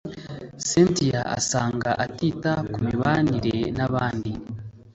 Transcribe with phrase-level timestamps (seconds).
[0.67, 4.31] Cynthia usanga atita ku mibanire n’abandi